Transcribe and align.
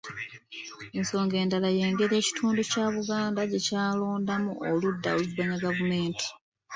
Ensonga 0.97 1.35
endala, 1.43 1.69
y'engeri 1.77 2.13
ekitundu 2.17 2.61
kya 2.71 2.85
Buganda 2.95 3.41
gye 3.49 3.59
kyalondamu 3.65 4.51
oludda 4.69 5.07
oluvuganya 5.15 5.61
Gavumenti 5.65 6.25